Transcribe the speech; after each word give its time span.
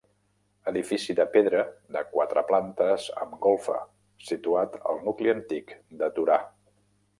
Edifici 0.69 1.15
de 1.19 1.25
pedra 1.35 1.65
de 1.97 2.01
quatre 2.13 2.43
plantes 2.47 3.05
amb 3.25 3.37
golfa 3.45 3.77
situat 4.31 4.81
al 4.93 5.01
nucli 5.11 5.37
antic 5.37 5.77
de 6.01 6.13
Torà. 6.19 6.43